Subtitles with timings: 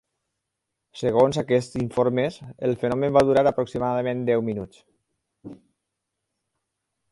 [1.01, 4.83] Segons aquests informes, el fenomen va durar aproximadament deu minuts.